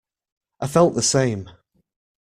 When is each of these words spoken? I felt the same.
I 0.59 0.65
felt 0.65 0.95
the 0.95 1.03
same. 1.03 1.47